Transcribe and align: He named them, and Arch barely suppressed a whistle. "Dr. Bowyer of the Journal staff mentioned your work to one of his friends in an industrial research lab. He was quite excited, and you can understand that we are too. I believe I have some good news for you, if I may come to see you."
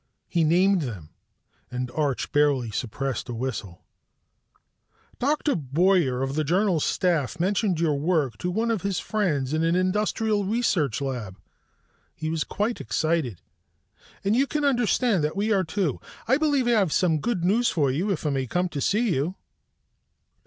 He 0.27 0.43
named 0.43 0.81
them, 0.81 1.09
and 1.69 1.91
Arch 1.91 2.31
barely 2.31 2.71
suppressed 2.71 3.29
a 3.29 3.35
whistle. 3.35 3.83
"Dr. 5.19 5.55
Bowyer 5.55 6.23
of 6.23 6.33
the 6.33 6.43
Journal 6.43 6.79
staff 6.79 7.39
mentioned 7.39 7.79
your 7.79 7.93
work 7.93 8.39
to 8.39 8.49
one 8.49 8.71
of 8.71 8.81
his 8.81 8.97
friends 8.99 9.53
in 9.53 9.61
an 9.63 9.75
industrial 9.75 10.43
research 10.43 11.01
lab. 11.01 11.37
He 12.15 12.31
was 12.31 12.43
quite 12.43 12.81
excited, 12.81 13.41
and 14.23 14.35
you 14.35 14.47
can 14.47 14.65
understand 14.65 15.23
that 15.23 15.35
we 15.35 15.51
are 15.51 15.63
too. 15.63 15.99
I 16.27 16.37
believe 16.37 16.65
I 16.65 16.71
have 16.71 16.91
some 16.91 17.19
good 17.19 17.45
news 17.45 17.69
for 17.69 17.91
you, 17.91 18.09
if 18.09 18.25
I 18.25 18.31
may 18.31 18.47
come 18.47 18.69
to 18.69 18.81
see 18.81 19.13
you." 19.13 19.35